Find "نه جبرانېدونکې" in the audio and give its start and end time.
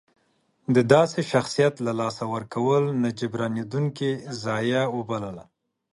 3.01-4.11